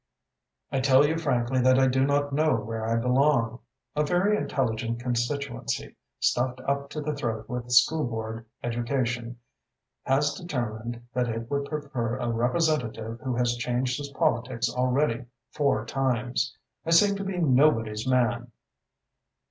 [0.71, 3.59] "I tell you frankly that I do not know where I belong.
[3.95, 9.37] A very intelligent constituency, stuffed up to the throat with schoolboard education,
[10.01, 15.85] has determined that it would prefer a representative who has changed his politics already four
[15.85, 16.57] times.
[16.83, 18.51] I seem to be nobody's man.